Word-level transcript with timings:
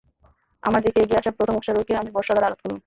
আমার 0.63 0.81
দিকে 0.85 0.99
এগিয়ে 1.01 1.19
আসা 1.21 1.31
প্রথম 1.37 1.55
অশ্বারোহীকে 1.57 1.93
আমি 1.95 2.09
বর্শা 2.15 2.33
দ্বারা 2.33 2.47
আঘাত 2.49 2.59
করলাম। 2.61 2.79